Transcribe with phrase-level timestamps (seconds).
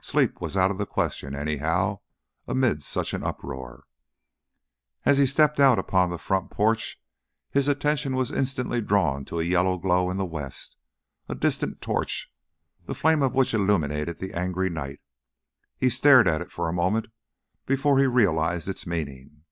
[0.00, 2.00] Sleep was out of the question, anyhow,
[2.48, 3.84] amid such an uproar.
[5.04, 6.98] As he stepped out upon the front porch,
[7.50, 10.78] his attention was instantly drawn to a yellow glow in the west,
[11.28, 12.32] a distant torch,
[12.86, 15.02] the flame of which illuminated the angry night.
[15.76, 17.08] He stared at it for a moment
[17.66, 19.42] before he realized its meaning.